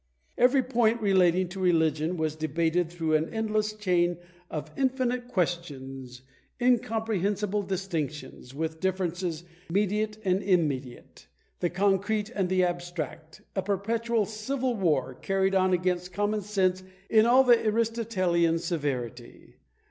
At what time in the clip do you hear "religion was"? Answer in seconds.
1.59-2.35